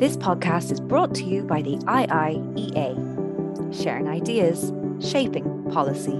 This 0.00 0.16
podcast 0.16 0.72
is 0.72 0.80
brought 0.80 1.14
to 1.16 1.24
you 1.24 1.42
by 1.42 1.60
the 1.60 1.76
IIEA, 1.76 2.94
sharing 3.70 4.08
ideas, 4.08 4.72
shaping 4.98 5.70
policy. 5.70 6.18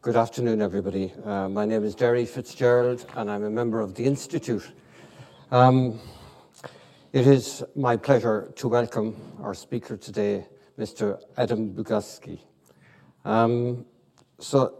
Good 0.00 0.16
afternoon, 0.16 0.62
everybody. 0.62 1.12
Uh, 1.26 1.50
my 1.50 1.66
name 1.66 1.84
is 1.84 1.94
Derry 1.94 2.24
Fitzgerald, 2.24 3.04
and 3.16 3.30
I'm 3.30 3.44
a 3.44 3.50
member 3.50 3.80
of 3.80 3.94
the 3.94 4.04
Institute. 4.06 4.66
Um, 5.50 6.00
it 7.12 7.26
is 7.26 7.62
my 7.76 7.98
pleasure 7.98 8.50
to 8.56 8.68
welcome 8.68 9.14
our 9.42 9.52
speaker 9.52 9.98
today, 9.98 10.46
Mr. 10.78 11.20
Adam 11.36 11.74
Bugajski. 11.74 12.40
Um, 13.26 13.84
so, 14.38 14.74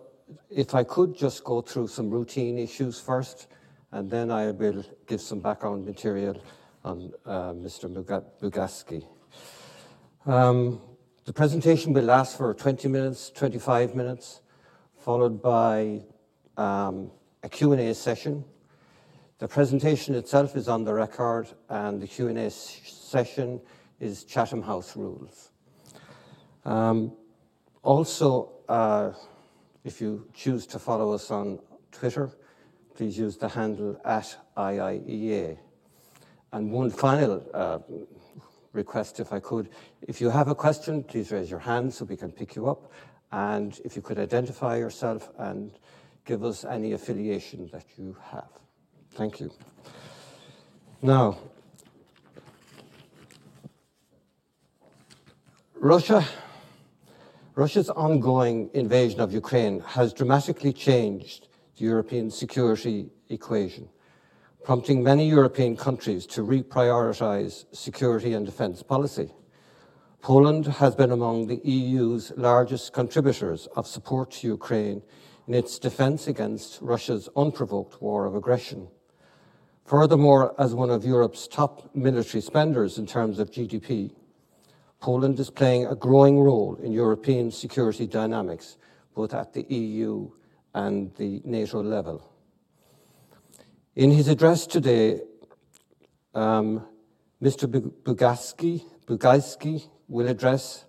if 0.49 0.75
I 0.75 0.85
could 0.85 1.15
just 1.15 1.45
go 1.45 1.61
through 1.61 1.89
some 1.89 2.09
routine 2.09 2.57
issues 2.57 2.99
first, 2.99 3.49
and 3.93 4.11
then 4.11 4.31
I 4.31 4.53
will 4.53 4.83
give 5.07 5.21
some 5.21 5.41
background 5.41 5.85
material 5.85 6.41
on 6.85 7.13
uh, 7.27 7.53
Mr. 7.53 7.89
Bugajski. 8.41 9.07
Um, 10.27 10.81
the 11.25 11.33
presentation 11.33 11.93
will 11.93 12.05
last 12.05 12.37
for 12.37 12.55
20 12.55 12.89
minutes, 12.89 13.31
25 13.31 13.95
minutes, 13.95 14.41
followed 14.97 15.43
by 15.43 16.03
um, 16.57 17.11
a 17.43 17.49
Q&A 17.49 17.95
session. 17.95 18.45
The 19.39 19.49
presentation 19.49 20.15
itself 20.15 20.57
is 20.57 20.69
on 20.69 20.85
the 20.85 20.95
record, 20.95 21.49
and 21.69 22.01
the 22.01 22.07
Q&A 22.07 22.51
session 22.51 23.61
is 24.01 24.25
Chatham 24.25 24.63
House 24.63 24.97
rules. 24.97 25.53
Um, 26.65 27.13
also, 27.83 28.53
uh, 28.69 29.13
if 29.85 30.01
you 30.01 30.27
choose 30.35 30.67
to 30.67 30.79
follow 30.79 31.13
us 31.13 31.31
on 31.31 31.61
Twitter, 31.93 32.31
please 32.95 33.17
use 33.17 33.37
the 33.37 33.49
handle 33.49 34.01
at 34.05 34.37
IIEA. 34.57 35.59
And 36.53 36.73
one 36.73 36.91
final 36.91 37.45
uh, 37.53 37.79
request, 38.73 39.21
if 39.21 39.33
I 39.33 39.41
could, 39.41 39.69
if 40.03 40.21
you 40.21 40.31
have 40.31 40.49
a 40.49 40.55
question, 40.55 41.03
please 41.03 41.31
raise 41.31 41.51
your 41.51 41.61
hand 41.61 41.93
so 41.93 42.05
we 42.05 42.17
can 42.17 42.33
pick 42.33 42.57
you 42.57 42.69
up. 42.69 42.91
And 43.33 43.79
if 43.85 43.97
you 43.97 44.03
could 44.03 44.19
identify 44.19 44.77
yourself 44.79 45.31
and 45.39 45.73
give 46.25 46.45
us 46.45 46.65
any 46.65 46.93
affiliation 46.93 47.69
that 47.73 47.85
you 47.97 48.17
have. 48.31 48.49
Thank 49.13 49.41
you. 49.41 49.51
Now, 51.03 51.39
Russia, 55.75 56.25
Russia's 57.55 57.91
ongoing 57.91 58.71
invasion 58.75 59.21
of 59.21 59.33
Ukraine 59.33 59.81
has 59.81 60.13
dramatically 60.13 60.73
changed 60.73 61.49
the 61.77 61.85
European 61.85 62.31
security 62.31 63.11
equation 63.29 63.89
prompting 64.65 65.03
many 65.03 65.29
European 65.29 65.77
countries 65.77 66.27
to 66.27 66.43
reprioritise 66.43 67.65
security 67.73 68.33
and 68.33 68.45
defence 68.45 68.83
policy. 68.83 69.33
Poland 70.21 70.67
has 70.67 70.95
been 70.95 71.13
among 71.13 71.47
the 71.47 71.61
EU's 71.65 72.33
largest 72.37 72.93
contributors 72.93 73.69
of 73.77 73.87
support 73.87 74.33
to 74.33 74.47
Ukraine 74.49 75.03
in 75.47 75.55
its 75.55 75.79
defence 75.79 76.27
against 76.27 76.81
Russia's 76.83 77.29
unprovoked 77.37 78.03
war 78.03 78.27
of 78.27 78.35
aggression. 78.35 78.89
Furthermore, 79.85 80.55
as 80.61 80.75
one 80.75 80.91
of 80.91 81.05
Europe's 81.05 81.49
top 81.49 81.95
military 81.95 82.43
spenders 82.43 82.99
in 82.99 83.07
terms 83.07 83.39
of 83.39 83.51
GDP, 83.51 84.11
Poland 85.01 85.39
is 85.41 85.49
playing 85.49 85.87
a 85.87 85.95
growing 85.95 86.41
role 86.41 86.77
in 86.83 86.93
European 86.93 87.51
security 87.51 88.07
dynamics, 88.07 88.77
both 89.15 89.33
at 89.33 89.55
the 89.55 89.63
EU 89.73 90.31
and 90.75 91.15
the 91.15 91.41
NATO 91.45 91.83
level. 91.83 92.23
In 93.99 94.13
his 94.13 94.29
address 94.29 94.65
today, 94.65 95.23
um, 96.33 96.87
Mr. 97.43 97.67
Bugajski, 98.05 98.85
Bugajski 99.07 99.89
will 100.07 100.29
address 100.29 100.85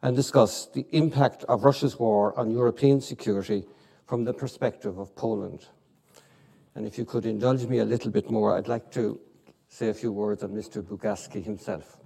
and 0.00 0.14
discuss 0.14 0.66
the 0.66 0.86
impact 0.92 1.42
of 1.48 1.64
Russia's 1.64 1.98
war 1.98 2.38
on 2.38 2.52
European 2.52 3.00
security 3.00 3.64
from 4.06 4.22
the 4.22 4.32
perspective 4.32 4.96
of 4.96 5.12
Poland. 5.16 5.66
And 6.76 6.86
if 6.86 6.98
you 6.98 7.04
could 7.04 7.26
indulge 7.26 7.66
me 7.66 7.78
a 7.78 7.84
little 7.84 8.12
bit 8.12 8.30
more, 8.30 8.56
I'd 8.56 8.68
like 8.68 8.92
to 8.92 9.18
say 9.66 9.88
a 9.88 9.94
few 9.94 10.12
words 10.12 10.44
on 10.44 10.50
Mr. 10.50 10.84
Bugajski 10.84 11.42
himself. 11.42 11.96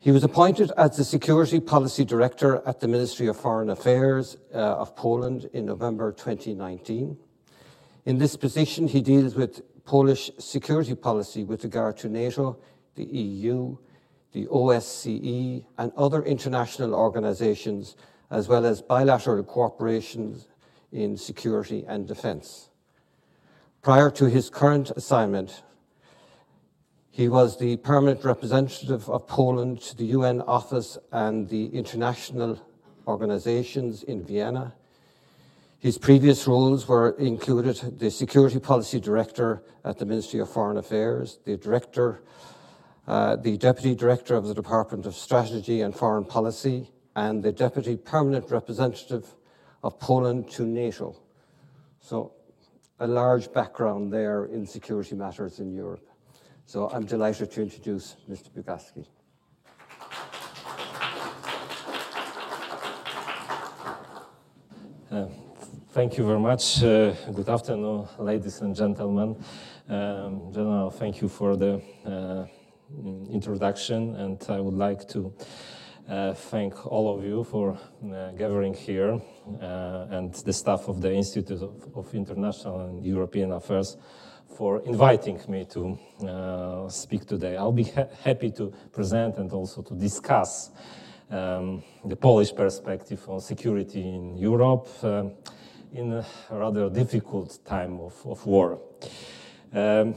He 0.00 0.10
was 0.10 0.24
appointed 0.24 0.72
as 0.76 0.96
the 0.96 1.04
Security 1.04 1.60
Policy 1.60 2.04
Director 2.04 2.64
at 2.66 2.80
the 2.80 2.88
Ministry 2.88 3.28
of 3.28 3.36
Foreign 3.36 3.70
Affairs 3.70 4.38
uh, 4.52 4.58
of 4.58 4.96
Poland 4.96 5.48
in 5.52 5.66
November 5.66 6.10
2019. 6.10 7.16
In 8.06 8.18
this 8.18 8.36
position, 8.36 8.88
he 8.88 9.02
deals 9.02 9.34
with 9.34 9.62
Polish 9.84 10.30
security 10.38 10.94
policy 10.94 11.44
with 11.44 11.64
regard 11.64 11.96
to 11.98 12.08
NATO, 12.08 12.58
the 12.94 13.04
EU, 13.04 13.76
the 14.32 14.46
OSCE, 14.46 15.64
and 15.78 15.92
other 15.96 16.22
international 16.22 16.94
organizations, 16.94 17.96
as 18.30 18.48
well 18.48 18.64
as 18.64 18.80
bilateral 18.80 19.42
cooperation 19.42 20.40
in 20.92 21.16
security 21.16 21.84
and 21.86 22.06
defense. 22.06 22.70
Prior 23.82 24.10
to 24.10 24.26
his 24.26 24.50
current 24.50 24.90
assignment, 24.90 25.62
he 27.10 27.28
was 27.28 27.58
the 27.58 27.76
permanent 27.78 28.24
representative 28.24 29.08
of 29.10 29.26
Poland 29.26 29.80
to 29.82 29.96
the 29.96 30.06
UN 30.06 30.40
office 30.42 30.96
and 31.12 31.48
the 31.48 31.66
international 31.66 32.60
organizations 33.06 34.04
in 34.04 34.22
Vienna, 34.22 34.74
his 35.80 35.96
previous 35.96 36.46
roles 36.46 36.86
were 36.86 37.12
included 37.18 37.98
the 37.98 38.10
Security 38.10 38.60
Policy 38.60 39.00
Director 39.00 39.62
at 39.82 39.96
the 39.96 40.04
Ministry 40.04 40.38
of 40.38 40.50
Foreign 40.50 40.76
Affairs, 40.76 41.38
the 41.46 41.56
Director, 41.56 42.22
uh, 43.08 43.36
the 43.36 43.56
Deputy 43.56 43.94
Director 43.94 44.34
of 44.36 44.46
the 44.46 44.52
Department 44.52 45.06
of 45.06 45.14
Strategy 45.14 45.80
and 45.80 45.96
Foreign 45.96 46.26
Policy, 46.26 46.90
and 47.16 47.42
the 47.42 47.50
Deputy 47.50 47.96
Permanent 47.96 48.50
Representative 48.50 49.34
of 49.82 49.98
Poland 49.98 50.50
to 50.50 50.66
NATO. 50.66 51.16
So, 52.00 52.34
a 52.98 53.06
large 53.06 53.50
background 53.50 54.12
there 54.12 54.44
in 54.44 54.66
security 54.66 55.14
matters 55.14 55.60
in 55.60 55.72
Europe. 55.72 56.06
So, 56.66 56.90
I'm 56.90 57.06
delighted 57.06 57.50
to 57.52 57.62
introduce 57.62 58.16
Mr. 58.28 58.50
Bugajski. 58.50 59.06
Uh, 65.10 65.26
Thank 65.92 66.18
you 66.18 66.24
very 66.24 66.38
much. 66.38 66.84
Uh, 66.84 67.14
good 67.34 67.48
afternoon, 67.48 68.06
ladies 68.20 68.60
and 68.60 68.76
gentlemen. 68.76 69.34
Um, 69.88 70.52
General, 70.52 70.88
thank 70.88 71.20
you 71.20 71.28
for 71.28 71.56
the 71.56 71.82
uh, 72.06 72.46
introduction, 73.28 74.14
and 74.14 74.40
I 74.48 74.60
would 74.60 74.74
like 74.74 75.08
to 75.08 75.34
uh, 76.08 76.34
thank 76.34 76.86
all 76.86 77.12
of 77.12 77.24
you 77.24 77.42
for 77.42 77.72
uh, 77.72 78.30
gathering 78.38 78.72
here 78.72 79.20
uh, 79.60 80.06
and 80.10 80.32
the 80.32 80.52
staff 80.52 80.86
of 80.86 81.00
the 81.00 81.12
Institute 81.12 81.60
of, 81.60 81.88
of, 81.96 82.14
International 82.14 82.82
and 82.82 83.04
European 83.04 83.50
Affairs 83.50 83.96
for 84.56 84.82
inviting 84.82 85.40
me 85.48 85.64
to 85.72 85.98
uh, 86.24 86.88
speak 86.88 87.26
today. 87.26 87.56
I'll 87.56 87.72
be 87.72 87.90
ha 87.90 88.04
happy 88.22 88.52
to 88.52 88.72
present 88.92 89.38
and 89.38 89.50
also 89.52 89.82
to 89.82 89.94
discuss 89.96 90.70
um, 91.32 91.82
the 92.04 92.16
Polish 92.16 92.54
perspective 92.54 93.28
on 93.28 93.40
security 93.40 94.02
in 94.02 94.36
Europe 94.36 94.86
in 95.92 96.12
a 96.12 96.24
rather 96.50 96.88
difficult 96.88 97.58
time 97.64 98.00
of, 98.00 98.14
of 98.26 98.46
war. 98.46 98.80
Um, 99.72 100.14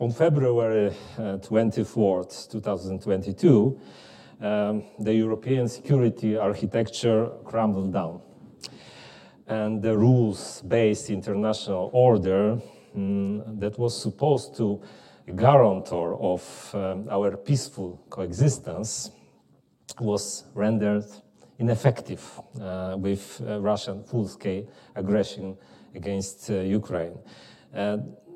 on 0.00 0.10
February 0.12 0.88
uh, 1.18 1.38
24th, 1.38 2.50
2022, 2.50 3.80
um, 4.40 4.82
the 4.98 5.14
European 5.14 5.68
security 5.68 6.36
architecture 6.36 7.30
crumbled 7.44 7.92
down. 7.92 8.20
And 9.46 9.82
the 9.82 9.96
rules 9.96 10.62
based 10.62 11.10
international 11.10 11.90
order 11.92 12.58
um, 12.94 13.58
that 13.58 13.78
was 13.78 14.00
supposed 14.00 14.56
to 14.56 14.82
guarantor 15.36 16.20
of 16.20 16.70
um, 16.74 17.08
our 17.10 17.36
peaceful 17.36 18.04
coexistence 18.10 19.10
was 20.00 20.44
rendered 20.54 21.04
ineffective 21.58 22.40
uh, 22.60 22.96
with 22.98 23.40
uh, 23.46 23.60
Russian 23.60 24.02
full-scale 24.02 24.66
aggression 24.94 25.56
against 25.94 26.50
uh, 26.50 26.54
Ukraine. 26.54 27.18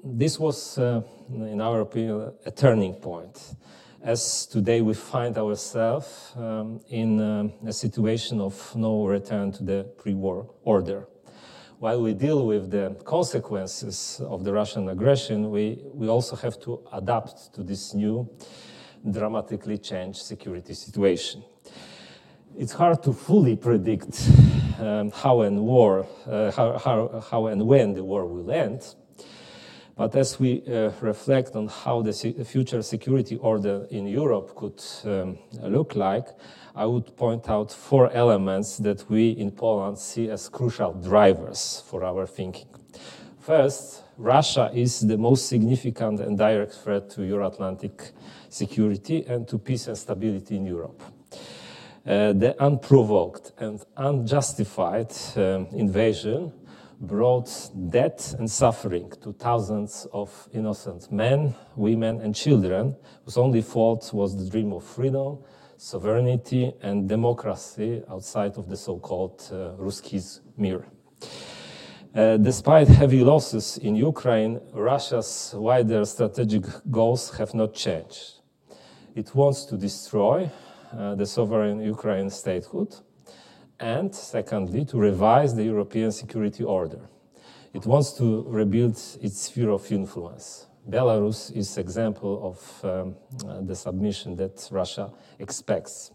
this 0.05 0.39
was, 0.39 0.79
in 0.79 1.61
our 1.61 1.81
opinion, 1.81 2.33
a 2.47 2.51
turning 2.51 2.95
point 2.95 3.57
as 4.03 4.47
today 4.47 4.81
we 4.81 4.95
find 4.95 5.37
ourselves 5.37 6.33
um, 6.37 6.81
in 6.89 7.21
a 7.67 7.73
situation 7.73 8.41
of 8.41 8.55
no 8.77 9.05
return 9.05 9.51
to 9.51 9.65
the 9.65 9.85
pre-war 9.99 10.49
order. 10.63 11.09
While 11.81 12.03
we 12.03 12.15
deal 12.15 12.47
with 12.47 12.71
the 12.71 12.97
consequences 13.05 14.21
of 14.25 14.45
the 14.45 14.53
Russian 14.53 14.89
aggression, 14.89 15.51
we, 15.51 15.83
we 15.93 16.09
also 16.09 16.37
have 16.37 16.61
to 16.61 16.81
adapt 16.93 17.53
to 17.55 17.65
this 17.65 17.93
new, 17.93 18.29
dramatically 19.11 19.79
changed 19.79 20.21
security 20.21 20.75
situation 20.75 21.43
it's 22.59 22.73
hard 22.73 23.03
to 23.05 23.13
fully 23.13 23.55
predict 23.55 24.29
um, 24.81 25.13
how 25.13 25.43
and 25.43 25.61
war, 25.61 26.07
uh, 26.27 26.51
how, 26.51 26.77
how, 26.77 27.25
how 27.31 27.47
and 27.47 27.65
when 27.65 27.95
the 27.95 28.03
war 28.03 28.27
will 28.27 28.51
end. 28.51 28.97
But 29.97 30.17
as 30.17 30.41
we 30.41 30.63
uh, 30.67 30.91
reflect 31.01 31.55
on 31.55 31.69
how 31.69 32.03
the 32.03 32.13
se- 32.13 32.45
future 32.45 32.83
security 32.83 33.37
order 33.37 33.87
in 33.91 34.07
Europe 34.07 34.57
could 34.57 34.83
um, 35.05 35.39
look 35.63 35.95
like, 35.95 36.29
I 36.75 36.85
would 36.85 37.17
point 37.17 37.49
out 37.49 37.73
four 37.73 38.11
elements 38.13 38.79
that 38.79 39.09
we 39.09 39.31
in 39.31 39.53
Poland 39.53 39.99
see 39.99 40.29
as 40.29 40.49
crucial 40.49 40.93
drivers 40.93 41.85
for 41.87 42.05
our 42.05 42.27
thinking. 42.27 42.69
First, 43.41 44.03
Russia 44.17 44.71
is 44.75 45.01
the 45.01 45.17
most 45.17 45.49
significant 45.49 46.21
and 46.21 46.37
direct 46.37 46.75
threat 46.75 47.09
to 47.11 47.25
Euro 47.25 47.47
Atlantic 47.47 48.11
security 48.49 49.25
and 49.27 49.47
to 49.47 49.59
peace 49.59 49.87
and 49.87 49.97
stability 49.97 50.57
in 50.57 50.67
Europe. 50.67 51.03
Uh, 52.09 52.33
the 52.33 52.57
unprovoked 52.59 53.53
and 53.59 53.85
unjustified 53.99 55.13
um, 55.37 55.67
invasion 55.73 56.51
brought 57.03 57.51
death 57.91 58.33
and 58.39 58.51
suffering 58.51 59.13
to 59.23 59.31
thousands 59.35 60.07
of 60.11 60.49
innocent 60.55 61.13
men, 61.13 61.55
women, 61.77 62.19
and 62.23 62.35
children 62.35 62.97
whose 63.27 63.37
only 63.37 63.61
fault 63.61 64.11
was 64.15 64.35
the 64.43 64.51
dream 64.51 64.73
of 64.73 64.83
freedom, 64.83 65.39
sovereignty, 65.77 66.73
and 66.81 67.11
democracy 67.11 68.03
outside 68.11 68.57
of 68.57 68.71
the 68.71 68.77
so 68.77 68.99
called 68.99 69.47
uh, 69.53 69.77
Russkiy 69.77 70.41
mir. 70.57 70.87
Uh, 72.15 72.39
despite 72.39 72.89
heavy 72.89 73.23
losses 73.23 73.77
in 73.77 73.95
Ukraine, 73.95 74.63
Russia's 74.73 75.53
wider 75.55 76.07
strategic 76.07 76.65
goals 76.91 77.37
have 77.37 77.53
not 77.53 77.75
changed. 77.75 78.41
It 79.15 79.35
wants 79.35 79.67
to 79.67 79.77
destroy 79.77 80.51
uh, 80.93 81.15
the 81.15 81.27
sovereign 81.27 81.81
Ukraine 81.81 82.31
statehood 82.31 82.95
and 83.81 84.15
secondly, 84.15 84.85
to 84.85 84.99
revise 84.99 85.55
the 85.55 85.65
European 85.65 86.11
security 86.11 86.65
order. 86.65 87.01
It 87.73 87.87
wants 87.87 88.13
to 88.15 88.45
rebuild 88.49 89.01
its 89.21 89.43
sphere 89.43 89.71
of 89.71 89.91
influence. 89.93 90.67
Belarus 90.89 91.55
is 91.55 91.77
an 91.77 91.83
example 91.83 92.41
of 92.49 92.85
um, 92.85 93.17
uh, 93.47 93.61
the 93.61 93.77
submission 93.77 94.37
that 94.37 94.69
Russia 94.71 95.13
expects. 95.39 96.11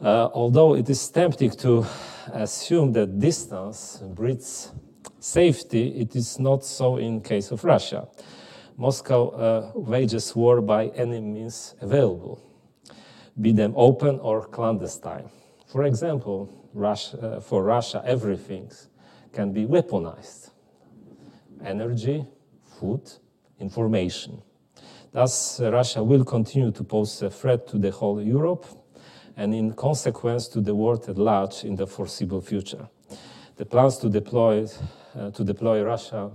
Uh, 0.00 0.28
although 0.34 0.74
it 0.74 0.88
is 0.90 1.08
tempting 1.08 1.50
to 1.50 1.86
assume 2.32 2.92
that 2.92 3.18
distance 3.18 4.02
breeds 4.14 4.72
safety, 5.18 5.88
it 6.00 6.14
is 6.14 6.38
not 6.38 6.64
so 6.64 6.98
in 6.98 7.20
case 7.20 7.50
of 7.50 7.64
Russia. 7.64 8.06
Moscow 8.76 9.28
uh, 9.28 9.70
wages 9.74 10.34
war 10.36 10.60
by 10.60 10.88
any 10.88 11.20
means 11.20 11.74
available, 11.80 12.40
be 13.40 13.52
them 13.52 13.72
open 13.76 14.18
or 14.20 14.46
clandestine. 14.46 15.28
For 15.66 15.84
example, 15.84 16.68
Russia, 16.74 17.18
uh, 17.18 17.40
for 17.40 17.62
Russia, 17.62 18.02
everything 18.04 18.70
can 19.32 19.52
be 19.52 19.66
weaponized 19.66 20.50
energy, 21.64 22.26
food, 22.78 23.00
information. 23.58 24.42
Thus, 25.12 25.60
Russia 25.60 26.02
will 26.02 26.24
continue 26.24 26.72
to 26.72 26.84
pose 26.84 27.22
a 27.22 27.30
threat 27.30 27.68
to 27.68 27.78
the 27.78 27.90
whole 27.90 28.20
Europe 28.20 28.66
and, 29.36 29.54
in 29.54 29.72
consequence, 29.72 30.48
to 30.48 30.60
the 30.60 30.74
world 30.74 31.08
at 31.08 31.16
large 31.16 31.64
in 31.64 31.76
the 31.76 31.86
foreseeable 31.86 32.40
future. 32.40 32.88
The 33.56 33.64
plans 33.64 33.98
to 33.98 34.08
deploy, 34.08 34.66
uh, 35.14 35.30
to 35.30 35.44
deploy 35.44 35.82
Russia 35.82 36.30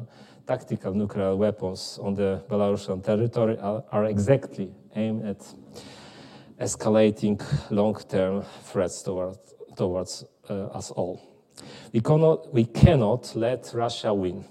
tactical 0.47 0.93
nuclear 0.93 1.35
weapons 1.35 1.99
on 2.01 2.13
the 2.13 2.41
Belarusian 2.49 3.03
territory 3.03 3.57
are, 3.59 3.83
are 3.91 4.05
exactly 4.05 4.71
aimed 4.95 5.25
at 5.25 5.45
escalating 6.59 7.41
long-term 7.69 8.43
threats 8.63 9.01
toward, 9.01 9.37
towards 9.75 10.25
uh, 10.49 10.65
us 10.67 10.91
all. 10.91 11.21
We 11.93 12.01
cannot, 12.01 12.53
we 12.53 12.65
cannot 12.65 13.35
let 13.35 13.71
Russia 13.73 14.13
win 14.13 14.45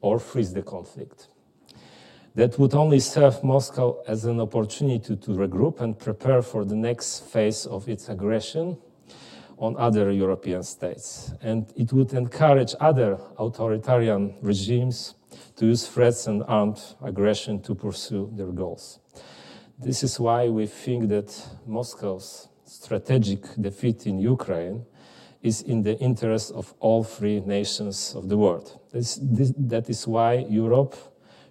or 0.00 0.18
freeze 0.18 0.52
the 0.52 0.62
conflict. 0.62 1.28
That 2.34 2.58
would 2.58 2.74
only 2.74 3.00
serve 3.00 3.42
Moscow 3.42 4.02
as 4.06 4.24
an 4.24 4.40
opportunity 4.40 5.16
to 5.16 5.30
regroup 5.30 5.80
and 5.80 5.98
prepare 5.98 6.42
for 6.42 6.64
the 6.64 6.76
next 6.76 7.24
phase 7.24 7.66
of 7.66 7.88
its 7.88 8.08
aggression 8.08 8.78
on 9.58 9.76
other 9.76 10.10
European 10.10 10.62
states. 10.62 11.32
And 11.42 11.70
it 11.76 11.92
would 11.92 12.12
encourage 12.14 12.74
other 12.80 13.18
authoritarian 13.36 14.36
regimes 14.40 15.14
to 15.56 15.66
use 15.66 15.86
threats 15.86 16.26
and 16.26 16.42
armed 16.46 16.80
aggression 17.02 17.60
to 17.62 17.74
pursue 17.74 18.30
their 18.32 18.52
goals. 18.52 19.00
This 19.82 20.02
is 20.02 20.20
why 20.20 20.46
we 20.48 20.66
think 20.66 21.08
that 21.08 21.34
Moscow's 21.66 22.48
strategic 22.66 23.42
defeat 23.58 24.06
in 24.06 24.18
Ukraine 24.18 24.84
is 25.42 25.62
in 25.62 25.82
the 25.82 25.98
interest 25.98 26.52
of 26.52 26.74
all 26.80 27.02
three 27.02 27.40
nations 27.40 28.14
of 28.14 28.28
the 28.28 28.36
world. 28.36 28.78
This, 28.92 29.18
this, 29.22 29.54
that 29.56 29.88
is 29.88 30.06
why 30.06 30.44
Europe 30.50 30.96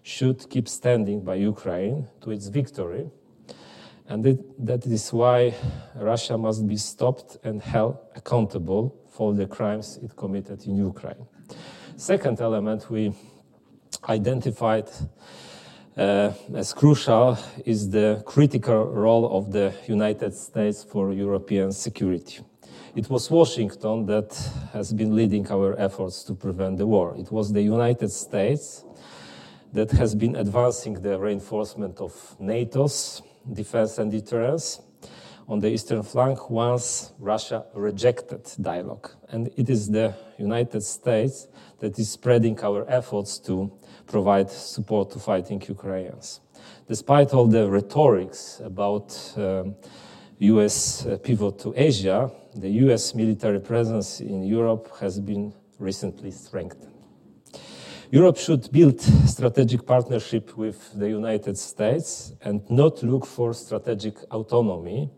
should 0.03 0.47
keep 0.47 0.69
standing 0.69 1.21
by 1.21 1.35
Ukraine 1.35 2.07
to 2.21 2.29
its 2.29 2.49
victory. 2.49 3.09
And 4.07 4.23
it, 4.27 4.39
that 4.63 4.85
is 4.85 5.11
why 5.11 5.55
Russia 5.95 6.37
must 6.37 6.67
be 6.67 6.77
stopped 6.77 7.37
and 7.43 7.59
held 7.59 7.97
accountable 8.15 8.95
for 9.09 9.33
the 9.33 9.47
crimes 9.47 9.97
it 10.03 10.15
committed 10.15 10.67
in 10.67 10.77
Ukraine. 10.77 11.25
Second 11.97 12.39
element 12.41 12.91
we 12.91 13.11
identified 14.07 14.87
uh, 15.99 16.31
as 16.55 16.73
crucial 16.73 17.37
is 17.65 17.89
the 17.89 18.23
critical 18.25 18.85
role 18.85 19.37
of 19.37 19.51
the 19.51 19.73
United 19.87 20.33
States 20.33 20.83
for 20.83 21.11
European 21.11 21.71
security. 21.71 22.39
It 22.95 23.09
was 23.09 23.29
Washington 23.29 24.05
that 24.05 24.31
has 24.73 24.93
been 24.93 25.15
leading 25.15 25.51
our 25.51 25.77
efforts 25.79 26.23
to 26.23 26.33
prevent 26.33 26.77
the 26.77 26.87
war. 26.87 27.15
It 27.17 27.31
was 27.31 27.51
the 27.51 27.61
United 27.61 28.11
States 28.11 28.85
that 29.73 29.91
has 29.91 30.15
been 30.15 30.35
advancing 30.37 30.93
the 30.93 31.19
reinforcement 31.19 31.99
of 31.99 32.13
NATO's 32.39 33.21
defense 33.53 33.97
and 33.97 34.09
deterrence 34.09 34.81
on 35.49 35.59
the 35.59 35.67
eastern 35.67 36.03
flank 36.03 36.49
once 36.51 37.11
Russia 37.17 37.65
rejected 37.73 38.41
dialogue. 38.61 39.09
And 39.29 39.49
it 39.57 39.67
is 39.67 39.89
the 39.89 40.13
United 40.37 40.83
States 40.83 41.47
that 41.79 41.97
is 41.97 42.11
spreading 42.11 42.59
our 42.61 42.85
efforts 42.87 43.39
to 43.39 43.71
provide 44.05 44.51
support 44.51 45.09
to 45.11 45.19
fighting 45.19 45.61
Ukrainians. 45.67 46.39
Despite 46.87 47.33
all 47.33 47.47
the 47.47 47.67
rhetorics 47.67 48.61
about 48.63 49.07
um, 49.37 49.75
US 50.37 51.05
uh, 51.05 51.17
pivot 51.17 51.57
to 51.59 51.73
Asia, 51.75 52.31
the 52.53 52.69
US 52.85 53.15
military 53.15 53.59
presence 53.59 54.21
in 54.21 54.43
Europe 54.43 54.87
has 54.99 55.19
been 55.19 55.53
recently 55.79 56.29
strengthened. 56.29 56.93
Europe 58.11 58.37
should 58.37 58.71
build 58.71 58.99
strategic 59.01 59.85
partnership 59.85 60.57
with 60.57 60.93
the 60.97 61.07
United 61.07 61.57
States 61.57 62.33
and 62.41 62.67
not 62.69 63.03
look 63.03 63.25
for 63.25 63.53
strategic 63.53 64.15
autonomy 64.31 65.11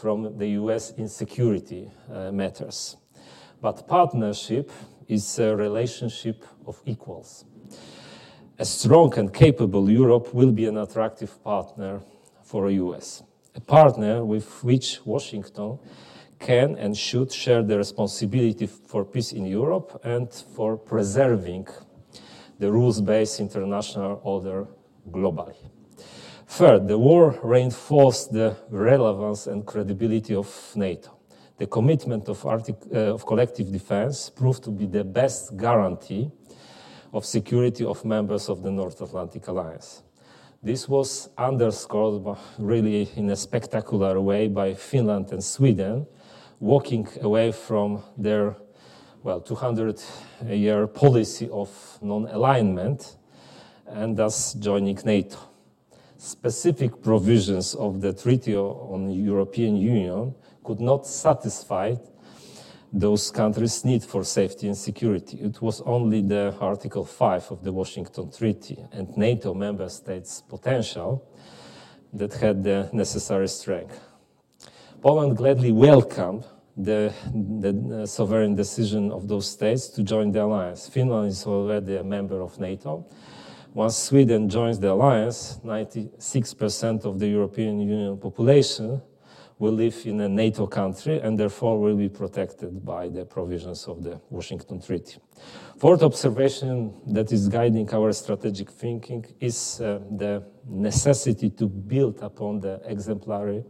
from 0.00 0.38
the 0.38 0.48
US 0.60 0.92
in 0.92 1.08
security 1.08 1.90
uh, 2.12 2.32
matters. 2.32 2.96
But 3.60 3.86
partnership 3.88 4.70
is 5.06 5.38
a 5.38 5.56
relationship 5.56 6.44
of 6.66 6.80
equals 6.84 7.44
a 8.58 8.64
strong 8.64 9.16
and 9.16 9.32
capable 9.32 9.88
Europe 9.88 10.34
will 10.34 10.50
be 10.50 10.66
an 10.66 10.78
attractive 10.78 11.42
partner 11.44 12.00
for 12.42 12.66
the 12.66 12.74
US, 12.74 13.22
a 13.54 13.60
partner 13.60 14.24
with 14.24 14.64
which 14.64 15.06
Washington 15.06 15.78
can 16.40 16.74
and 16.74 16.96
should 16.96 17.32
share 17.32 17.62
the 17.62 17.78
responsibility 17.78 18.66
for 18.66 19.04
peace 19.04 19.32
in 19.32 19.44
Europe 19.44 20.00
and 20.02 20.32
for 20.32 20.76
preserving 20.76 21.68
the 22.58 22.70
rules 22.70 23.00
based 23.00 23.38
international 23.38 24.20
order 24.24 24.66
globally. 25.08 25.56
Third, 26.48 26.88
the 26.88 26.98
war 26.98 27.38
reinforced 27.42 28.32
the 28.32 28.56
relevance 28.70 29.46
and 29.46 29.66
credibility 29.66 30.34
of 30.34 30.48
NATO. 30.74 31.10
The 31.58 31.66
commitment 31.66 32.26
of, 32.28 32.44
uh, 32.44 33.14
of 33.14 33.26
collective 33.26 33.70
defense 33.70 34.30
proved 34.30 34.64
to 34.64 34.70
be 34.70 34.86
the 34.86 35.04
best 35.04 35.56
guarantee 35.58 36.30
of 37.12 37.26
security 37.26 37.84
of 37.84 38.02
members 38.04 38.48
of 38.48 38.62
the 38.62 38.70
North 38.70 39.00
Atlantic 39.02 39.46
Alliance. 39.46 40.02
This 40.62 40.88
was 40.88 41.28
underscored 41.36 42.38
really 42.58 43.10
in 43.14 43.28
a 43.30 43.36
spectacular 43.36 44.18
way 44.18 44.48
by 44.48 44.72
Finland 44.72 45.30
and 45.32 45.44
Sweden, 45.44 46.06
walking 46.60 47.06
away 47.20 47.52
from 47.52 48.02
their 48.16 48.56
well 49.22 49.40
200 49.40 50.00
year 50.48 50.86
policy 50.86 51.48
of 51.52 51.98
non-alignment 52.00 53.18
and 53.86 54.16
thus 54.16 54.54
joining 54.54 54.98
NATO. 55.04 55.38
Specific 56.18 57.00
provisions 57.00 57.76
of 57.76 58.00
the 58.00 58.12
Treaty 58.12 58.56
on 58.56 59.08
European 59.08 59.76
Union 59.76 60.34
could 60.64 60.80
not 60.80 61.06
satisfy 61.06 61.94
those 62.92 63.30
countries' 63.30 63.84
need 63.84 64.02
for 64.02 64.24
safety 64.24 64.66
and 64.66 64.76
security. 64.76 65.38
It 65.40 65.62
was 65.62 65.80
only 65.82 66.22
the 66.22 66.56
Article 66.60 67.04
5 67.04 67.52
of 67.52 67.62
the 67.62 67.72
Washington 67.72 68.32
Treaty 68.32 68.84
and 68.90 69.16
NATO 69.16 69.54
member 69.54 69.88
states' 69.88 70.42
potential 70.42 71.24
that 72.12 72.32
had 72.34 72.64
the 72.64 72.90
necessary 72.92 73.46
strength. 73.46 74.00
Poland 75.00 75.36
gladly 75.36 75.70
welcomed 75.70 76.44
the, 76.76 77.12
the, 77.32 78.02
uh, 78.02 78.06
sovereign 78.06 78.56
decision 78.56 79.12
of 79.12 79.28
those 79.28 79.48
states 79.48 79.88
to 79.88 80.02
join 80.02 80.32
the 80.32 80.42
alliance. 80.42 80.88
Finland 80.88 81.28
is 81.28 81.46
already 81.46 81.96
a 81.96 82.04
member 82.04 82.40
of 82.40 82.58
NATO, 82.58 83.06
Once 83.78 83.96
Sweden 83.96 84.48
joins 84.48 84.80
the 84.80 84.90
alliance, 84.90 85.60
96% 85.64 87.04
of 87.04 87.20
the 87.20 87.28
European 87.28 87.78
Union 87.78 88.18
population 88.18 89.00
will 89.60 89.72
live 89.72 89.96
in 90.04 90.20
a 90.20 90.28
NATO 90.28 90.66
country 90.66 91.20
and 91.20 91.38
therefore 91.38 91.78
will 91.78 91.94
be 91.94 92.08
protected 92.08 92.84
by 92.84 93.08
the 93.08 93.24
provisions 93.24 93.86
of 93.86 94.02
the 94.02 94.20
Washington 94.30 94.80
Treaty. 94.80 95.18
Fourth 95.76 96.02
observation 96.02 96.92
that 97.06 97.30
is 97.30 97.48
guiding 97.48 97.88
our 97.94 98.10
strategic 98.12 98.68
thinking 98.68 99.24
is 99.38 99.80
uh, 99.80 100.00
the 100.10 100.42
necessity 100.66 101.48
to 101.50 101.68
build 101.68 102.20
upon 102.20 102.58
the 102.58 102.80
exemplary 102.84 103.62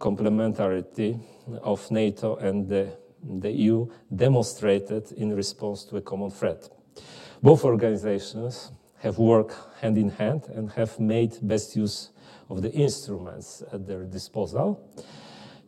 complementarity 0.00 1.16
of 1.62 1.88
NATO 1.92 2.34
and 2.38 2.68
the, 2.68 2.88
the 3.22 3.52
EU 3.52 3.86
demonstrated 4.12 5.12
in 5.12 5.32
response 5.32 5.84
to 5.84 5.96
a 5.98 6.00
common 6.00 6.32
threat. 6.32 6.68
Both 7.40 7.64
organizations 7.64 8.72
have 9.00 9.18
worked 9.18 9.54
hand 9.80 9.96
in 9.98 10.10
hand 10.10 10.48
and 10.54 10.70
have 10.72 10.98
made 10.98 11.36
best 11.42 11.76
use 11.76 12.10
of 12.48 12.62
the 12.62 12.72
instruments 12.72 13.62
at 13.72 13.86
their 13.86 14.04
disposal 14.04 14.80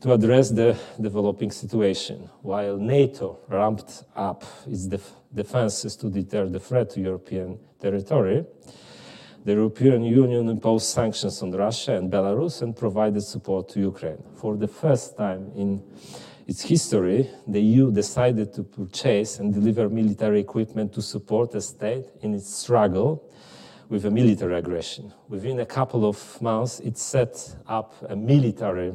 to 0.01 0.13
address 0.13 0.51
the 0.51 0.77
developing 1.01 1.51
situation. 1.51 2.29
While 2.43 2.79
NATO 2.79 3.39
ramped 3.49 4.05
up 4.17 4.45
its 4.67 4.87
def 4.87 5.13
defenses 5.33 5.95
to 5.97 6.11
deter 6.11 6.49
the 6.49 6.59
threat 6.59 6.91
to 6.91 7.01
European 7.01 7.59
territory, 7.81 8.45
the 9.45 9.53
European 9.53 10.03
Union 10.03 10.49
imposed 10.49 10.87
sanctions 10.87 11.43
on 11.43 11.53
Russia 11.53 11.97
and 11.97 12.11
Belarus 12.11 12.63
and 12.63 12.77
provided 12.77 13.23
support 13.23 13.69
to 13.71 13.81
Ukraine. 13.81 14.23
For 14.35 14.57
the 14.57 14.69
first 14.69 15.17
time 15.17 15.53
in 15.55 15.83
its 16.47 16.63
history, 16.63 17.29
the 17.47 17.61
EU 17.61 17.91
decided 17.91 18.53
to 18.55 18.63
purchase 18.63 19.39
and 19.39 19.53
deliver 19.53 19.89
military 19.89 20.41
equipment 20.41 20.93
to 20.95 21.03
support 21.03 21.55
a 21.55 21.61
state 21.61 22.07
in 22.23 22.35
its 22.35 22.55
struggle 22.55 23.31
with 23.89 24.05
a 24.05 24.11
military 24.11 24.57
aggression. 24.57 25.13
Within 25.29 25.61
a 25.61 25.67
couple 25.67 26.09
of 26.09 26.41
months, 26.41 26.81
it 26.81 26.97
set 26.97 27.57
up 27.67 27.95
a 28.09 28.17
military 28.17 28.95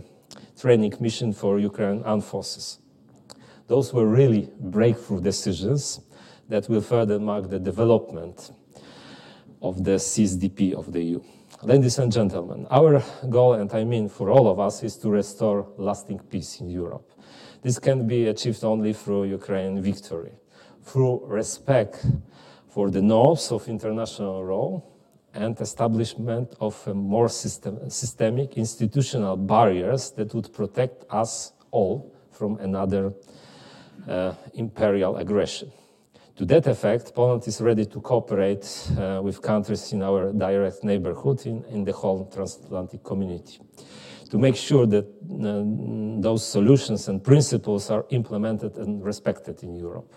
training 0.59 0.93
mission 0.99 1.33
for 1.33 1.59
Ukrainian 1.59 2.03
armed 2.03 2.23
forces. 2.23 2.79
Those 3.67 3.93
were 3.93 4.05
really 4.05 4.49
breakthrough 4.59 5.21
decisions 5.21 5.99
that 6.49 6.69
will 6.69 6.81
further 6.81 7.19
mark 7.19 7.49
the 7.49 7.59
development 7.59 8.51
of 9.61 9.83
the 9.83 9.97
CSDP 9.97 10.73
of 10.73 10.93
the 10.93 11.03
EU. 11.03 11.21
Ladies 11.63 11.97
and 11.97 12.11
gentlemen, 12.11 12.67
our 12.69 13.03
goal, 13.29 13.53
and 13.53 13.73
I 13.73 13.83
mean 13.83 14.07
for 14.07 14.29
all 14.29 14.47
of 14.47 14.59
us, 14.59 14.83
is 14.83 14.97
to 14.97 15.09
restore 15.09 15.67
lasting 15.77 16.19
peace 16.29 16.59
in 16.61 16.69
Europe. 16.69 17.09
This 17.65 17.79
can 17.79 18.05
be 18.05 18.27
achieved 18.27 18.63
only 18.63 18.93
through 18.93 19.23
Ukrainian 19.23 19.81
victory, 19.81 20.33
through 20.83 21.25
respect 21.25 22.05
for 22.69 22.91
the 22.91 23.01
norms 23.01 23.51
of 23.51 23.67
international 23.67 24.45
law 24.45 24.83
and 25.33 25.59
establishment 25.59 26.53
of 26.61 26.75
more 26.93 27.27
system, 27.27 27.89
systemic 27.89 28.55
institutional 28.55 29.35
barriers 29.35 30.11
that 30.11 30.31
would 30.35 30.53
protect 30.53 31.05
us 31.09 31.53
all 31.71 32.13
from 32.29 32.59
another 32.59 33.13
uh, 34.07 34.33
imperial 34.53 35.17
aggression. 35.17 35.71
To 36.35 36.45
that 36.45 36.67
effect, 36.67 37.15
Poland 37.15 37.47
is 37.47 37.61
ready 37.61 37.85
to 37.87 37.99
cooperate 37.99 38.67
uh, 38.95 39.21
with 39.23 39.41
countries 39.41 39.91
in 39.91 40.03
our 40.03 40.31
direct 40.31 40.83
neighborhood 40.83 41.47
in, 41.47 41.63
in 41.71 41.83
the 41.83 41.93
whole 41.93 42.25
transatlantic 42.25 43.03
community 43.03 43.57
to 44.29 44.37
make 44.37 44.55
sure 44.55 44.85
that 44.85 45.05
uh, 45.05 46.21
those 46.21 46.45
solutions 46.45 47.07
and 47.07 47.23
principles 47.23 47.89
are 47.89 48.05
implemented 48.09 48.77
and 48.77 49.03
respected 49.03 49.63
in 49.63 49.75
Europe. 49.75 50.13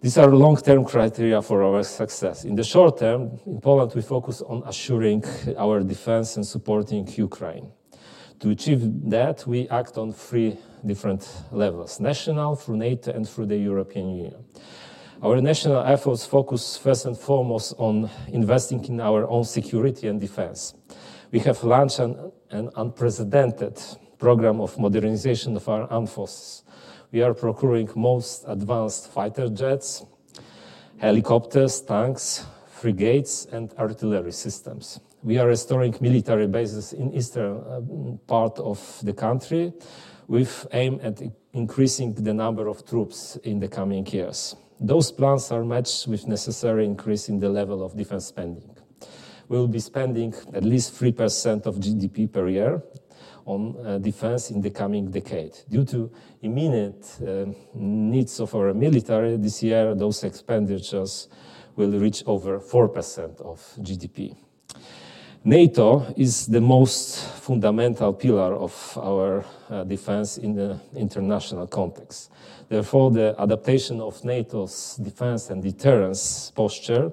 These 0.00 0.18
are 0.18 0.28
long-term 0.28 0.84
criteria 0.84 1.40
for 1.40 1.62
our 1.62 1.82
success. 1.82 2.44
In 2.44 2.54
the 2.54 2.64
short 2.64 2.98
term, 2.98 3.40
in 3.46 3.60
Poland, 3.60 3.92
we 3.94 4.02
focus 4.02 4.42
on 4.42 4.62
assuring 4.66 5.24
our 5.56 5.80
defense 5.80 6.36
and 6.36 6.46
supporting 6.46 7.08
Ukraine. 7.16 7.70
To 8.40 8.50
achieve 8.50 8.82
that, 9.10 9.46
we 9.46 9.66
act 9.68 9.96
on 9.96 10.12
three 10.12 10.58
different 10.84 11.26
levels, 11.50 11.98
national, 11.98 12.56
through 12.56 12.76
NATO, 12.76 13.10
and 13.12 13.26
through 13.26 13.46
the 13.46 13.56
European 13.56 14.10
Union. 14.10 14.44
Our 15.22 15.40
national 15.40 15.82
efforts 15.82 16.26
focus 16.26 16.76
first 16.76 17.06
and 17.06 17.16
foremost 17.16 17.74
on 17.78 18.10
investing 18.28 18.84
in 18.84 19.00
our 19.00 19.26
own 19.26 19.44
security 19.44 20.08
and 20.08 20.20
defense. 20.20 20.74
We 21.32 21.40
have 21.40 21.62
launched 21.64 21.98
an, 21.98 22.32
an 22.50 22.70
unprecedented 22.76 23.80
program 24.18 24.60
of 24.60 24.78
modernization 24.78 25.56
of 25.56 25.68
our 25.68 25.90
armed 25.90 26.10
forces 26.10 26.62
we 27.12 27.22
are 27.22 27.34
procuring 27.34 27.88
most 27.94 28.44
advanced 28.46 29.10
fighter 29.10 29.48
jets, 29.48 30.04
helicopters, 30.98 31.80
tanks, 31.80 32.44
frigates, 32.66 33.46
and 33.46 33.72
artillery 33.78 34.32
systems. 34.32 35.00
We 35.22 35.38
are 35.38 35.46
restoring 35.46 35.96
military 36.00 36.46
bases 36.46 36.92
in 36.92 37.14
eastern 37.14 37.56
uh, 37.56 38.16
part 38.26 38.58
of 38.58 38.78
the 39.02 39.12
country 39.12 39.72
with 40.28 40.66
aim 40.72 41.00
at 41.02 41.22
increasing 41.52 42.14
the 42.14 42.34
number 42.34 42.68
of 42.68 42.84
troops 42.84 43.36
in 43.44 43.60
the 43.60 43.68
coming 43.68 44.06
years. 44.06 44.56
Those 44.78 45.10
plans 45.10 45.50
are 45.50 45.64
matched 45.64 46.06
with 46.06 46.26
necessary 46.26 46.84
increase 46.84 47.28
in 47.28 47.38
the 47.38 47.48
level 47.48 47.82
of 47.82 47.96
defense 47.96 48.26
spending. 48.26 48.75
We 49.48 49.58
will 49.58 49.68
be 49.68 49.80
spending 49.80 50.34
at 50.52 50.64
least 50.64 50.94
3% 51.00 51.66
of 51.66 51.76
GDP 51.76 52.32
per 52.32 52.48
year 52.48 52.82
on 53.44 53.76
uh, 53.84 53.98
defense 53.98 54.50
in 54.50 54.60
the 54.60 54.70
coming 54.70 55.10
decade. 55.10 55.52
Due 55.70 55.84
to 55.84 56.10
immediate 56.42 57.06
uh, 57.22 57.46
needs 57.74 58.40
of 58.40 58.54
our 58.54 58.74
military, 58.74 59.36
this 59.36 59.62
year 59.62 59.94
those 59.94 60.24
expenditures 60.24 61.28
will 61.76 61.92
reach 61.92 62.24
over 62.26 62.58
4% 62.58 63.40
of 63.40 63.60
GDP. 63.80 64.36
NATO 65.44 66.12
is 66.16 66.46
the 66.46 66.60
most 66.60 67.24
fundamental 67.40 68.12
pillar 68.12 68.56
of 68.56 68.98
our 69.00 69.44
uh, 69.70 69.84
defense 69.84 70.38
in 70.38 70.56
the 70.56 70.80
international 70.96 71.68
context. 71.68 72.32
Therefore, 72.68 73.12
the 73.12 73.36
adaptation 73.38 74.00
of 74.00 74.24
NATO's 74.24 74.96
defense 74.96 75.50
and 75.50 75.62
deterrence 75.62 76.50
posture 76.50 77.12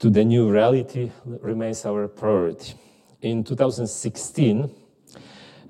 to 0.00 0.08
the 0.08 0.24
new 0.24 0.50
reality 0.50 1.10
remains 1.26 1.84
our 1.84 2.08
priority. 2.08 2.72
In 3.20 3.44
2016, 3.44 4.70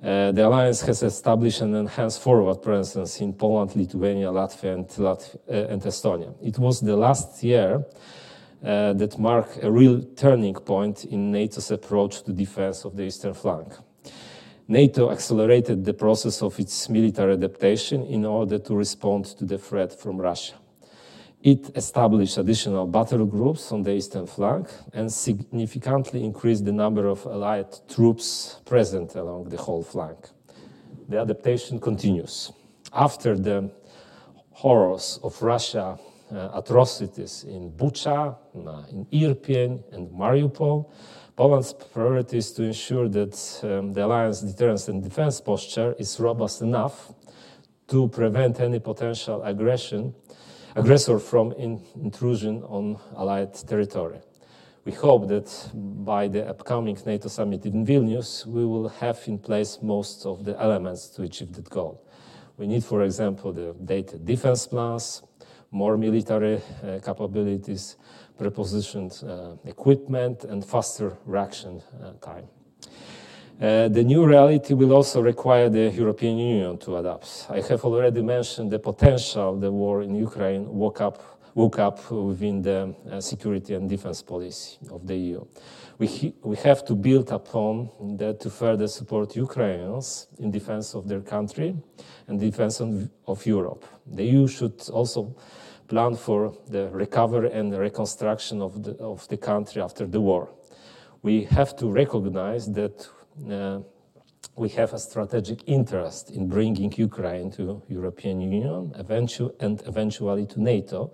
uh, 0.03 0.33
the 0.33 0.47
alliance 0.47 0.81
has 0.83 1.03
established 1.03 1.61
an 1.61 1.75
enhanced 1.75 2.23
forward 2.23 2.63
presence 2.63 3.21
in 3.21 3.33
Poland, 3.33 3.75
Lithuania, 3.75 4.29
Latvia, 4.29 4.75
and, 4.75 4.99
Lat- 4.99 5.35
uh, 5.49 5.53
and 5.53 5.83
Estonia. 5.83 6.33
It 6.41 6.59
was 6.59 6.81
the 6.81 6.97
last 6.97 7.43
year 7.43 7.85
uh, 8.65 8.93
that 8.93 9.19
marked 9.19 9.59
a 9.63 9.71
real 9.71 10.01
turning 10.15 10.55
point 10.55 11.05
in 11.07 11.33
NATO's 11.33 11.73
approach 11.73 12.23
to 12.23 12.33
defense 12.33 12.85
of 12.85 12.97
the 12.97 13.03
eastern 13.03 13.35
flank. 13.35 13.73
NATO 14.69 15.11
accelerated 15.11 15.85
the 15.85 15.95
process 15.95 16.41
of 16.41 16.57
its 16.61 16.89
military 16.89 17.33
adaptation 17.33 18.05
in 18.05 18.25
order 18.25 18.61
to 18.61 18.77
respond 18.77 19.25
to 19.39 19.45
the 19.45 19.59
threat 19.59 19.93
from 20.01 20.19
Russia. 20.19 20.60
It 21.43 21.75
established 21.75 22.37
additional 22.37 22.87
battle 22.87 23.25
groups 23.25 23.73
on 23.73 23.83
the 23.83 23.93
eastern 23.93 24.27
flank 24.27 24.69
and 24.93 25.11
significantly 25.11 26.23
increased 26.23 26.67
the 26.67 26.73
number 26.73 27.07
of 27.07 27.25
Allied 27.25 27.89
troops 27.89 28.61
present 28.67 29.15
along 29.15 29.49
the 29.49 29.57
whole 29.57 29.83
flank. 29.83 30.19
The 31.09 31.19
adaptation 31.19 31.81
continues. 31.81 32.53
After 32.93 33.39
the 33.39 33.71
horrors 34.51 35.19
of 35.23 35.41
Russia 35.41 35.99
uh, 36.31 36.51
atrocities 36.55 37.45
in 37.45 37.73
Bucha, 37.73 38.37
uh, 38.55 38.83
in 38.91 39.07
Irpin, 39.07 39.83
and 39.93 40.11
Mariupol, 40.11 40.91
Poland's 41.37 41.73
priority 41.73 42.37
is 42.37 42.53
to 42.53 42.65
ensure 42.65 43.09
that 43.09 43.61
um, 43.63 43.95
the 43.95 44.05
alliance 44.05 44.43
deterrence 44.43 44.89
and 44.89 45.03
defense 45.03 45.41
posture 45.41 45.95
is 45.99 46.21
robust 46.21 46.61
enough 46.61 47.15
to 47.89 48.09
prevent 48.09 48.61
any 48.61 48.79
potential 48.79 49.43
aggression 49.43 50.15
aggressor 50.77 51.19
from 51.19 51.53
in, 51.53 51.83
intrusion 52.03 52.63
on 52.65 52.99
Allied 53.17 53.55
territory. 53.55 54.21
We 54.85 54.93
hope 54.93 55.29
that 55.29 55.71
by 55.75 56.29
the 56.29 56.49
upcoming 56.49 56.97
NATO 57.05 57.29
summit 57.29 57.67
in 57.67 57.85
Vilnius, 57.85 58.47
we 58.47 58.65
will 58.65 58.89
have 58.89 59.21
in 59.27 59.39
place 59.39 59.79
most 59.83 60.25
of 60.25 60.45
the 60.45 60.59
elements 60.61 61.09
to 61.11 61.23
achieve 61.23 61.53
that 61.53 61.69
goal. 61.69 62.03
We 62.57 62.67
need, 62.67 62.85
for 62.85 63.03
example, 63.03 63.53
the 63.53 63.75
data 63.85 64.19
defense 64.19 64.67
plans, 64.67 65.23
more 65.71 65.97
military 65.97 66.57
uh, 66.57 66.99
capabilities, 67.05 67.97
prepositioned 68.39 69.23
uh, 69.23 69.57
equipment, 69.69 70.45
and 70.45 70.65
faster 70.65 71.17
reaction 71.27 71.83
uh, 72.03 72.13
time. 72.15 72.49
Uh, 73.61 73.89
the 73.89 74.03
new 74.03 74.25
reality 74.25 74.73
will 74.73 74.95
also 74.95 75.21
require 75.21 75.69
the 75.69 75.91
European 75.91 76.39
Union 76.39 76.79
to 76.79 76.97
adapt. 76.97 77.47
I 77.51 77.61
have 77.61 77.85
already 77.85 78.23
mentioned 78.23 78.71
the 78.71 78.79
potential 78.79 79.55
the 79.59 79.71
war 79.71 80.01
in 80.01 80.15
Ukraine 80.15 80.67
woke 80.67 81.03
up, 81.03 81.23
woke 81.55 81.79
up 81.79 82.11
within 82.11 82.63
the 82.63 82.95
uh, 83.11 83.21
security 83.21 83.75
and 83.75 83.87
defense 83.87 84.23
policy 84.23 84.79
of 84.91 85.07
the 85.07 85.15
EU. 85.15 85.45
We, 85.99 86.33
we 86.43 86.57
have 86.57 86.87
to 86.87 86.95
build 86.95 87.31
upon 87.33 87.91
that 88.17 88.41
to 88.41 88.49
further 88.49 88.89
support 88.89 89.37
Ukrainians 89.37 90.29
in 90.39 90.51
defense 90.51 90.95
of 90.95 91.07
their 91.07 91.21
country 91.21 91.77
and 92.29 92.41
defense 92.41 92.81
of, 92.81 93.47
Europe. 93.47 93.85
The 94.07 94.25
EU 94.25 94.49
should 94.49 94.81
also 94.89 95.37
plan 95.87 96.17
for 96.17 96.57
the 96.67 96.89
recovery 96.89 97.53
and 97.53 97.77
reconstruction 97.77 98.63
of 98.63 98.83
the, 98.83 98.93
of 98.93 99.29
the 99.29 99.37
country 99.37 99.83
after 99.83 100.07
the 100.07 100.23
war. 100.23 100.49
We 101.21 101.45
have 101.45 101.77
to 101.77 101.91
recognize 101.91 102.73
that 102.73 103.07
we 104.57 104.69
have 104.69 104.93
a 104.93 104.99
strategic 104.99 105.63
interest 105.67 106.31
in 106.31 106.49
bringing 106.49 106.93
Ukraine 106.97 107.51
to 107.53 107.83
European 107.89 108.41
Union 108.41 108.93
eventu- 108.99 109.55
and 109.61 109.83
eventually 109.87 110.47
to 110.47 110.61
NATO 110.61 111.13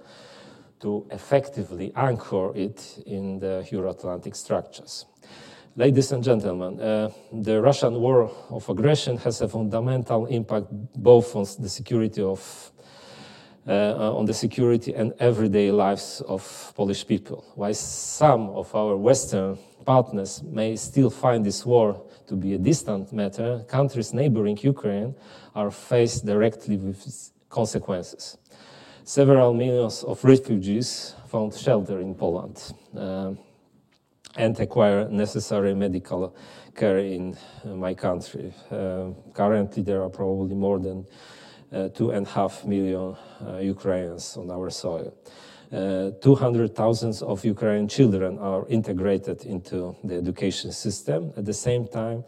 to 0.80 1.06
effectively 1.10 1.92
anchor 1.94 2.54
it 2.54 3.02
in 3.06 3.38
the 3.38 3.66
Euro-Atlantic 3.70 4.34
structures. 4.34 5.06
Ladies 5.76 6.12
and 6.12 6.24
gentlemen, 6.24 6.80
uh, 6.80 7.10
the 7.32 7.60
Russian 7.60 8.00
war 8.00 8.30
of 8.50 8.68
aggression 8.68 9.18
has 9.18 9.40
a 9.42 9.48
fundamental 9.48 10.26
impact 10.26 10.66
both 10.94 11.36
on 11.36 11.44
the 11.58 11.68
security 11.68 12.22
of 12.22 12.72
uh, 13.68 14.16
on 14.16 14.24
the 14.26 14.32
security 14.32 14.94
and 14.94 15.12
everyday 15.18 15.72
lives 15.72 16.22
of 16.28 16.72
Polish 16.76 17.04
people. 17.04 17.44
While 17.56 17.74
some 17.74 18.48
of 18.50 18.72
our 18.74 18.96
Western 18.96 19.58
partners 19.84 20.42
may 20.42 20.76
still 20.76 21.10
find 21.10 21.44
this 21.44 21.66
war 21.66 22.00
to 22.26 22.36
be 22.36 22.54
a 22.54 22.58
distant 22.58 23.12
matter, 23.12 23.64
countries 23.68 24.12
neighboring 24.12 24.58
Ukraine 24.62 25.14
are 25.54 25.70
faced 25.70 26.26
directly 26.26 26.76
with 26.76 27.32
consequences. 27.48 28.38
Several 29.04 29.54
millions 29.54 30.02
of 30.02 30.24
refugees 30.24 31.14
found 31.28 31.54
shelter 31.54 32.00
in 32.00 32.14
Poland 32.14 32.72
uh, 32.96 33.32
and 34.36 34.58
acquire 34.60 35.08
necessary 35.08 35.74
medical 35.74 36.34
care 36.74 36.98
in 36.98 37.36
my 37.64 37.94
country. 37.94 38.52
Uh, 38.70 39.10
currently, 39.32 39.82
there 39.82 40.02
are 40.02 40.10
probably 40.10 40.54
more 40.54 40.78
than 40.78 41.06
uh, 41.72 41.88
two 41.88 42.10
and 42.10 42.26
a 42.26 42.30
half 42.30 42.64
million 42.64 43.16
uh, 43.46 43.58
Ukrainians 43.58 44.36
on 44.36 44.50
our 44.50 44.70
soil. 44.70 45.14
Uh, 45.72 46.10
200,000 46.20 47.22
of 47.22 47.44
Ukrainian 47.44 47.88
children 47.88 48.38
are 48.38 48.66
integrated 48.68 49.44
into 49.44 49.96
the 50.04 50.14
education 50.14 50.70
system. 50.70 51.32
At 51.36 51.44
the 51.44 51.52
same 51.52 51.88
time, 51.88 52.24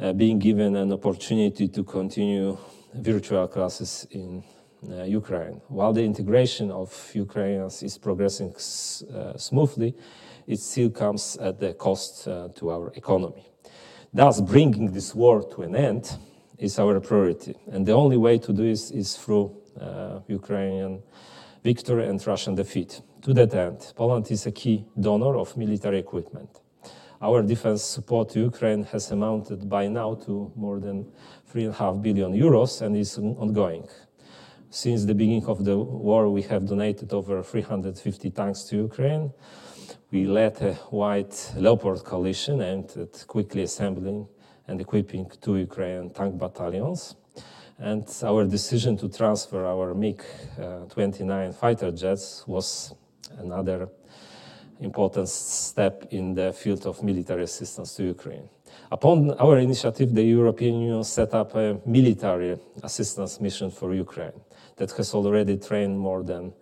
uh, 0.00 0.12
being 0.12 0.38
given 0.38 0.76
an 0.76 0.92
opportunity 0.92 1.68
to 1.68 1.82
continue 1.82 2.58
virtual 2.94 3.48
classes 3.48 4.06
in 4.10 4.42
uh, 4.90 5.04
Ukraine. 5.04 5.60
While 5.68 5.92
the 5.92 6.04
integration 6.04 6.70
of 6.70 7.10
Ukrainians 7.14 7.82
is 7.82 7.96
progressing 7.98 8.54
smoothly, 8.58 9.94
it 10.46 10.60
still 10.60 10.90
comes 10.90 11.36
at 11.38 11.58
the 11.58 11.72
cost 11.74 12.24
to 12.24 12.70
our 12.70 12.92
economy. 12.94 13.44
Thus, 14.12 14.40
bringing 14.40 14.92
this 14.92 15.14
war 15.14 15.42
to 15.54 15.62
an 15.62 15.76
end 15.76 16.16
is 16.58 16.78
our 16.78 17.00
priority. 17.00 17.54
And 17.70 17.86
the 17.86 17.92
only 17.92 18.16
way 18.16 18.38
to 18.38 18.52
do 18.52 18.62
this 18.62 18.90
is 18.90 19.16
through 19.16 19.56
uh, 19.80 20.20
Ukrainian 20.26 21.02
victory 21.62 22.06
and 22.06 22.24
Russian 22.26 22.54
defeat. 22.54 23.00
To 23.22 23.34
that 23.34 23.54
end, 23.54 23.92
Poland 23.96 24.30
is 24.30 24.46
a 24.46 24.52
key 24.52 24.84
donor 24.98 25.36
of 25.36 25.56
military 25.56 25.98
equipment. 25.98 26.50
Our 27.20 27.42
defense 27.42 27.82
support 27.82 28.28
to 28.30 28.40
Ukraine 28.40 28.84
has 28.84 29.10
amounted 29.10 29.68
by 29.68 29.88
now 29.88 30.14
to 30.26 30.52
more 30.54 30.78
than 30.78 31.06
3.5 31.52 32.00
billion 32.00 32.32
euros 32.32 32.80
and 32.80 32.96
is 32.96 33.18
ongoing. 33.18 33.88
Since 34.70 35.06
the 35.06 35.14
beginning 35.14 35.46
of 35.46 35.64
the 35.64 35.76
war, 35.76 36.28
we 36.28 36.42
have 36.42 36.66
donated 36.66 37.12
over 37.12 37.42
350 37.42 38.30
tanks 38.30 38.64
to 38.64 38.76
Ukraine. 38.76 39.32
We 40.12 40.26
led 40.26 40.62
a 40.62 40.78
wide 40.90 41.34
Leopard 41.56 42.04
coalition 42.04 42.60
aimed 42.60 42.96
at 42.96 43.24
quickly 43.26 43.62
assembling 43.62 44.28
and 44.68 44.80
equipping 44.80 45.30
two 45.40 45.56
Ukrainian 45.56 46.10
tank 46.10 46.38
battalions. 46.38 47.16
And 47.78 48.04
our 48.24 48.44
decision 48.44 48.96
to 48.98 49.08
transfer 49.08 49.64
our 49.64 49.94
MiG-29 49.94 51.48
uh, 51.48 51.52
fighter 51.52 51.92
jets 51.92 52.44
was 52.46 52.92
another 53.38 53.88
important 54.80 55.28
step 55.28 56.06
in 56.10 56.34
the 56.34 56.52
field 56.52 56.86
of 56.86 57.02
military 57.02 57.44
assistance 57.44 57.94
to 57.96 58.04
Ukraine. 58.04 58.48
Upon 58.90 59.32
our 59.32 59.58
initiative, 59.58 60.14
the 60.14 60.22
European 60.22 60.80
Union 60.80 61.04
set 61.04 61.34
up 61.34 61.54
a 61.54 61.80
military 61.86 62.58
assistance 62.82 63.40
mission 63.40 63.70
for 63.70 63.94
Ukraine 63.94 64.40
that 64.76 64.90
has 64.92 65.14
already 65.14 65.56
trained 65.56 65.98
more 65.98 66.22
than 66.22 66.52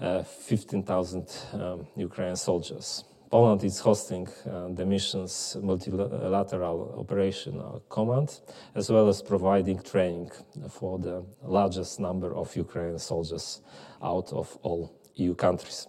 uh, 0.00 0.22
15,000 0.22 1.28
um, 1.52 1.86
Ukrainian 1.96 2.36
soldiers. 2.36 3.04
Poland 3.32 3.64
is 3.64 3.78
hosting 3.80 4.28
uh, 4.28 4.68
the 4.74 4.84
mission's 4.84 5.56
multilateral 5.62 6.94
operational 6.98 7.82
command, 7.88 8.42
as 8.74 8.90
well 8.90 9.08
as 9.08 9.22
providing 9.22 9.78
training 9.80 10.30
for 10.68 10.98
the 10.98 11.24
largest 11.42 11.98
number 11.98 12.36
of 12.36 12.54
Ukrainian 12.54 12.98
soldiers 12.98 13.62
out 14.02 14.30
of 14.34 14.58
all 14.60 14.92
EU 15.14 15.34
countries. 15.34 15.88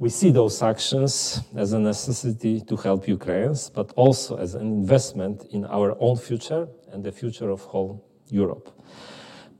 We 0.00 0.08
see 0.08 0.32
those 0.32 0.60
actions 0.60 1.40
as 1.54 1.72
a 1.72 1.78
necessity 1.78 2.60
to 2.62 2.74
help 2.74 3.06
Ukrainians, 3.06 3.70
but 3.70 3.92
also 3.94 4.36
as 4.36 4.56
an 4.56 4.66
investment 4.82 5.46
in 5.52 5.66
our 5.66 5.96
own 6.00 6.16
future 6.16 6.66
and 6.90 7.04
the 7.04 7.12
future 7.12 7.48
of 7.48 7.60
whole 7.60 8.04
Europe. 8.28 8.68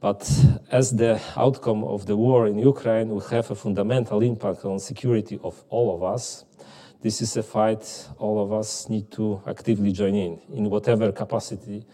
But 0.01 0.29
as 0.69 0.91
the 0.91 1.21
outcome 1.37 1.85
of 1.85 2.05
the 2.05 2.17
war 2.17 2.47
in 2.47 2.59
Ukraine 2.59 3.07
will 3.09 3.27
have 3.35 3.49
a 3.49 3.55
fundamental 3.55 4.21
impact 4.21 4.65
on 4.65 4.77
security 4.77 5.39
of 5.41 5.63
all 5.69 5.95
of 5.95 6.03
us, 6.03 6.43
this 7.01 7.21
is 7.21 7.37
a 7.37 7.43
fight 7.43 8.09
all 8.17 8.43
of 8.43 8.51
us 8.51 8.89
need 8.89 9.11
to 9.11 9.41
actively 9.47 9.91
join 9.91 10.15
in, 10.15 10.41
in 10.53 10.69
whatever 10.69 11.11
capacity 11.11 11.85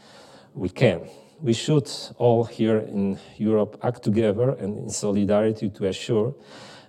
we 0.53 0.69
can. 0.69 1.09
We 1.41 1.53
should 1.53 1.89
all 2.17 2.45
here 2.45 2.77
in 2.77 3.19
Europe 3.37 3.77
act 3.83 4.03
together 4.03 4.51
and 4.51 4.77
in 4.77 4.89
solidarity 4.89 5.69
to 5.71 5.87
assure 5.87 6.35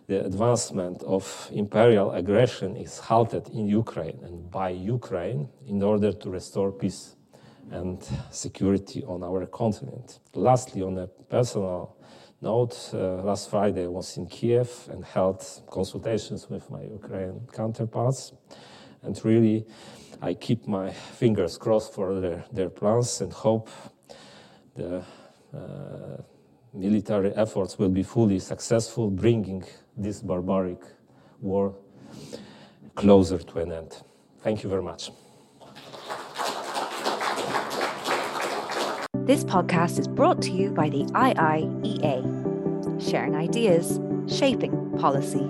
the 0.07 0.25
advancement 0.25 1.03
of 1.03 1.51
imperial 1.53 2.13
aggression 2.13 2.77
is 2.77 2.99
halted 2.99 3.49
in 3.49 3.67
Ukraine 3.67 4.21
and 4.23 4.51
by 4.51 4.69
Ukraine 4.69 5.49
in 5.67 5.83
order 5.83 6.13
to 6.13 6.31
restore 6.31 6.71
peace 6.71 7.17
and 7.71 8.07
security 8.31 9.03
on 9.05 9.23
our 9.23 9.47
continent. 9.47 10.21
Lastly, 10.35 10.83
on 10.83 10.99
a 10.99 11.07
personal 11.07 11.94
note, 12.45 12.91
uh, 12.93 13.23
last 13.23 13.51
Friday 13.51 13.85
I 13.85 13.89
was 13.89 14.17
in 14.19 14.27
Kiev 14.27 14.71
and 14.93 15.05
held 15.05 15.43
consultations 15.71 16.49
with 16.49 16.71
my 16.71 16.83
Ukrainian 16.83 17.41
counterparts. 17.53 18.33
And 19.03 19.15
really, 19.25 19.67
I 20.23 20.35
keep 20.35 20.69
my 20.69 20.91
fingers 20.91 21.59
crossed 21.59 21.93
for 21.95 22.21
their, 22.21 22.45
their 22.53 22.71
plans 22.71 23.21
and 23.23 23.33
hope 23.33 23.69
the 24.77 25.03
uh, 25.57 26.17
military 26.73 27.33
efforts 27.35 27.79
will 27.79 27.95
be 28.01 28.03
fully 28.03 28.39
successful, 28.39 29.11
bringing 29.11 29.65
this 29.97 30.21
barbaric 30.21 30.83
war 31.41 31.75
closer 32.95 33.39
to 33.39 33.59
an 33.59 33.73
end. 33.73 34.03
Thank 34.43 34.63
you 34.63 34.69
very 34.69 34.83
much. 34.83 35.11
This 39.27 39.43
podcast 39.43 39.99
is 39.99 40.07
brought 40.07 40.43
to 40.43 40.53
you 40.53 40.69
by 40.71 40.91
the 40.91 41.05
IIEA, 41.05 42.34
sharing 43.15 43.37
ideas, 43.37 44.01
shaping 44.27 44.75
policy. 44.99 45.49